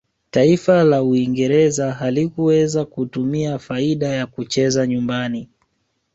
taifa 0.31 0.83
la 0.83 1.03
uingereza 1.03 1.93
halikuweza 1.93 2.85
kutumia 2.85 3.59
faida 3.59 4.07
ya 4.07 4.27
kucheza 4.27 4.87
nyumbani 4.87 5.49